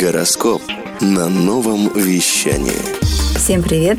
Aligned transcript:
Гороскоп 0.00 0.60
на 1.00 1.28
новом 1.28 1.88
вещании. 1.94 2.72
Всем 3.36 3.62
привет! 3.62 3.98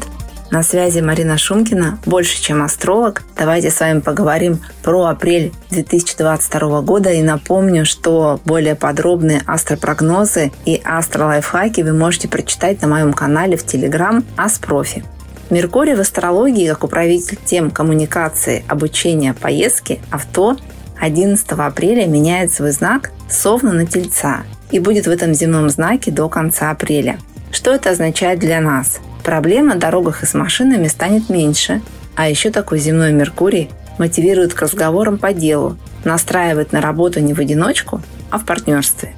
На 0.51 0.61
связи 0.61 0.99
Марина 0.99 1.37
Шумкина, 1.37 1.99
больше 2.05 2.41
чем 2.41 2.63
астролог. 2.63 3.23
Давайте 3.37 3.71
с 3.71 3.79
вами 3.79 4.01
поговорим 4.01 4.59
про 4.83 5.05
апрель 5.05 5.53
2022 5.69 6.81
года 6.81 7.11
и 7.11 7.21
напомню, 7.21 7.85
что 7.85 8.41
более 8.43 8.75
подробные 8.75 9.41
астропрогнозы 9.45 10.51
и 10.65 10.81
астролайфхаки 10.83 11.81
вы 11.81 11.93
можете 11.93 12.27
прочитать 12.27 12.81
на 12.81 12.89
моем 12.89 13.13
канале 13.13 13.55
в 13.55 13.65
Телеграм 13.65 14.25
Аспрофи. 14.35 15.05
Меркурий 15.49 15.95
в 15.95 16.01
астрологии 16.01 16.67
как 16.67 16.83
управитель 16.83 17.37
тем 17.45 17.71
коммуникации, 17.71 18.65
обучения, 18.67 19.33
поездки, 19.33 20.01
авто 20.11 20.57
11 20.99 21.51
апреля 21.51 22.05
меняет 22.05 22.51
свой 22.51 22.71
знак 22.71 23.11
Совна 23.29 23.71
на 23.71 23.85
Тельца 23.85 24.43
и 24.71 24.79
будет 24.79 25.07
в 25.07 25.11
этом 25.11 25.33
земном 25.33 25.69
знаке 25.69 26.11
до 26.11 26.29
конца 26.29 26.71
апреля. 26.71 27.17
Что 27.51 27.73
это 27.73 27.91
означает 27.91 28.39
для 28.39 28.59
нас? 28.61 28.99
Проблем 29.23 29.67
на 29.67 29.75
дорогах 29.75 30.23
и 30.23 30.25
с 30.25 30.33
машинами 30.33 30.87
станет 30.87 31.29
меньше, 31.29 31.81
а 32.15 32.29
еще 32.29 32.51
такой 32.51 32.79
земной 32.79 33.11
Меркурий 33.11 33.69
мотивирует 33.97 34.53
к 34.53 34.61
разговорам 34.61 35.17
по 35.17 35.33
делу, 35.33 35.77
настраивает 36.03 36.71
на 36.71 36.81
работу 36.81 37.19
не 37.19 37.33
в 37.33 37.39
одиночку, 37.39 38.01
а 38.29 38.37
в 38.37 38.45
партнерстве. 38.45 39.13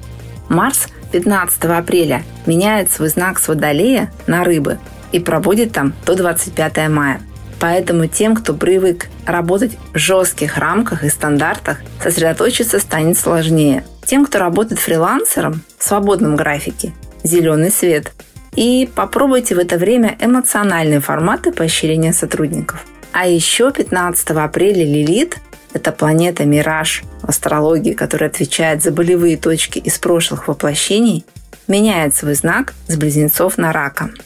Марс 0.48 0.88
15 1.12 1.64
апреля 1.64 2.22
меняет 2.46 2.90
свой 2.90 3.08
знак 3.08 3.38
с 3.38 3.48
Водолея 3.48 4.12
на 4.26 4.44
Рыбы 4.44 4.78
и 5.12 5.20
пробудет 5.20 5.72
там 5.72 5.94
до 6.06 6.14
25 6.14 6.88
мая. 6.88 7.20
Поэтому 7.60 8.06
тем, 8.06 8.36
кто 8.36 8.54
привык 8.54 9.08
работать 9.26 9.76
в 9.92 9.98
жестких 9.98 10.58
рамках 10.58 11.02
и 11.02 11.08
стандартах, 11.08 11.78
сосредоточиться 12.00 12.78
станет 12.78 13.18
сложнее. 13.18 13.84
Тем, 14.08 14.24
кто 14.24 14.38
работает 14.38 14.80
фрилансером 14.80 15.60
в 15.76 15.84
свободном 15.84 16.34
графике, 16.34 16.94
зеленый 17.22 17.70
свет. 17.70 18.12
И 18.54 18.88
попробуйте 18.94 19.54
в 19.54 19.58
это 19.58 19.76
время 19.76 20.16
эмоциональные 20.18 21.00
форматы 21.00 21.52
поощрения 21.52 22.14
сотрудников. 22.14 22.86
А 23.12 23.26
еще 23.28 23.70
15 23.70 24.30
апреля 24.30 24.82
Лилит– 24.82 25.36
это 25.74 25.92
планета 25.92 26.46
Мираж 26.46 27.02
в 27.20 27.28
астрологии, 27.28 27.92
которая 27.92 28.30
отвечает 28.30 28.82
за 28.82 28.92
болевые 28.92 29.36
точки 29.36 29.78
из 29.78 29.98
прошлых 29.98 30.48
воплощений, 30.48 31.26
меняет 31.66 32.16
свой 32.16 32.32
знак 32.32 32.72
с 32.86 32.96
близнецов 32.96 33.58
на 33.58 33.74
рака– 33.74 34.10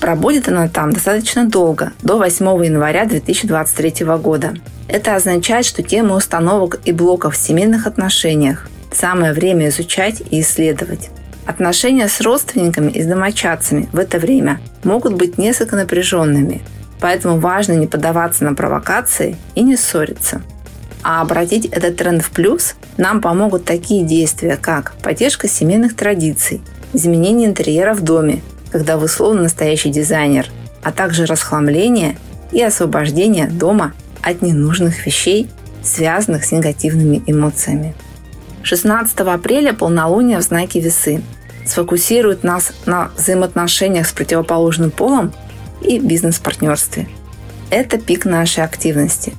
Пробудет 0.00 0.46
она 0.46 0.68
там 0.68 0.92
достаточно 0.92 1.44
долго, 1.44 1.92
до 2.02 2.18
8 2.18 2.64
января 2.64 3.04
2023 3.04 4.06
года. 4.22 4.54
Это 4.86 5.16
означает, 5.16 5.66
что 5.66 5.82
темы 5.82 6.14
установок 6.14 6.78
и 6.84 6.92
блоков 6.92 7.34
в 7.34 7.36
семейных 7.36 7.88
отношениях 7.88 8.68
самое 8.92 9.32
время 9.32 9.68
изучать 9.68 10.22
и 10.30 10.40
исследовать. 10.40 11.10
Отношения 11.46 12.08
с 12.08 12.20
родственниками 12.20 12.90
и 12.90 13.02
с 13.02 13.06
домочадцами 13.06 13.88
в 13.92 13.98
это 13.98 14.18
время 14.18 14.60
могут 14.84 15.14
быть 15.14 15.38
несколько 15.38 15.76
напряженными, 15.76 16.60
поэтому 17.00 17.38
важно 17.38 17.72
не 17.72 17.86
поддаваться 17.86 18.44
на 18.44 18.54
провокации 18.54 19.36
и 19.54 19.62
не 19.62 19.76
ссориться. 19.76 20.42
А 21.02 21.22
обратить 21.22 21.66
этот 21.66 21.96
тренд 21.96 22.22
в 22.22 22.30
плюс 22.30 22.74
нам 22.96 23.20
помогут 23.20 23.64
такие 23.64 24.04
действия, 24.04 24.58
как 24.60 24.92
поддержка 25.02 25.48
семейных 25.48 25.96
традиций, 25.96 26.60
изменение 26.92 27.48
интерьера 27.48 27.94
в 27.94 28.02
доме, 28.02 28.42
когда 28.70 28.98
вы 28.98 29.08
словно 29.08 29.42
настоящий 29.42 29.90
дизайнер, 29.90 30.48
а 30.82 30.92
также 30.92 31.24
расхламление 31.24 32.16
и 32.52 32.62
освобождение 32.62 33.46
дома 33.46 33.92
от 34.22 34.42
ненужных 34.42 35.06
вещей, 35.06 35.48
связанных 35.82 36.44
с 36.44 36.52
негативными 36.52 37.22
эмоциями. 37.26 37.94
16 38.62 39.18
апреля 39.20 39.72
полнолуние 39.72 40.38
в 40.38 40.42
знаке 40.42 40.80
весы 40.80 41.22
сфокусирует 41.66 42.44
нас 42.44 42.72
на 42.86 43.10
взаимоотношениях 43.16 44.06
с 44.06 44.12
противоположным 44.12 44.90
полом 44.90 45.32
и 45.80 45.98
бизнес-партнерстве. 45.98 47.08
Это 47.70 47.98
пик 47.98 48.24
нашей 48.24 48.64
активности. 48.64 49.34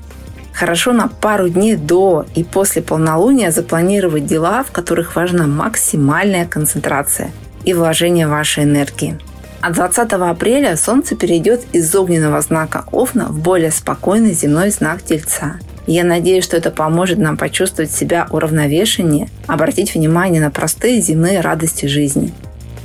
Хорошо 0.54 0.94
на 0.94 1.08
пару 1.08 1.50
дней 1.50 1.76
до 1.76 2.26
и 2.36 2.44
после 2.44 2.82
полнолуния 2.82 3.52
запланировать 3.52 4.26
дела, 4.26 4.64
в 4.64 4.72
которых 4.72 5.16
важна 5.16 5.48
максимальная 5.48 6.46
концентрация– 6.46 7.32
и 7.66 7.74
вложение 7.74 8.28
вашей 8.28 8.64
энергии. 8.64 9.18
А 9.62 9.72
20 9.72 10.12
апреля 10.14 10.78
Солнце 10.78 11.16
перейдет 11.16 11.64
из 11.74 11.94
огненного 11.94 12.40
знака 12.42 12.86
Овна 12.92 13.26
в 13.26 13.40
более 13.40 13.72
спокойный 13.72 14.34
земной 14.34 14.70
знак 14.70 15.02
Тельца. 15.02 15.60
Я 15.94 16.04
надеюсь, 16.04 16.44
что 16.44 16.56
это 16.56 16.70
поможет 16.70 17.18
нам 17.18 17.36
почувствовать 17.36 17.92
себя 17.92 18.28
уравновешеннее, 18.30 19.28
обратить 19.48 19.96
внимание 19.96 20.40
на 20.40 20.52
простые 20.52 21.02
земные 21.02 21.42
радости 21.42 21.88
жизни, 21.88 22.32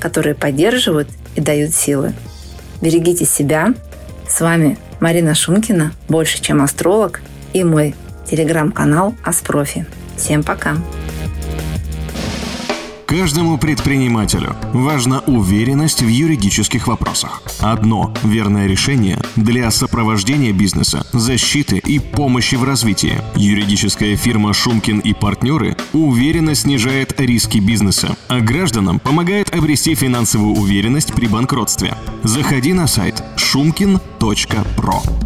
которые 0.00 0.34
поддерживают 0.34 1.08
и 1.34 1.40
дают 1.40 1.74
силы. 1.74 2.14
Берегите 2.80 3.26
себя. 3.26 3.74
С 4.26 4.40
вами 4.40 4.78
Марина 5.00 5.34
Шумкина, 5.34 5.92
больше 6.08 6.40
чем 6.40 6.62
астролог, 6.62 7.20
и 7.52 7.62
мой 7.62 7.94
телеграм-канал 8.30 9.14
Аспрофи. 9.22 9.84
Всем 10.16 10.42
пока! 10.42 10.76
Каждому 13.16 13.58
предпринимателю 13.58 14.56
важна 14.72 15.20
уверенность 15.20 16.02
в 16.02 16.08
юридических 16.08 16.88
вопросах. 16.88 17.42
Одно 17.60 18.12
верное 18.24 18.66
решение 18.66 19.22
для 19.36 19.70
сопровождения 19.70 20.52
бизнеса, 20.52 21.06
защиты 21.12 21.78
и 21.78 22.00
помощи 22.00 22.56
в 22.56 22.64
развитии. 22.64 23.20
Юридическая 23.36 24.16
фирма 24.16 24.52
«Шумкин 24.52 24.98
и 24.98 25.12
партнеры» 25.12 25.76
уверенно 25.92 26.56
снижает 26.56 27.14
риски 27.20 27.58
бизнеса, 27.58 28.16
а 28.26 28.40
гражданам 28.40 28.98
помогает 28.98 29.54
обрести 29.54 29.94
финансовую 29.94 30.56
уверенность 30.56 31.14
при 31.14 31.28
банкротстве. 31.28 31.96
Заходи 32.24 32.72
на 32.72 32.88
сайт 32.88 33.22
шумкин.про. 33.36 35.23